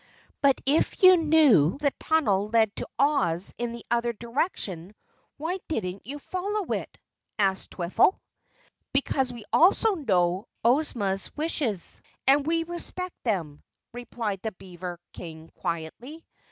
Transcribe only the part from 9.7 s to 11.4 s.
know Ozma's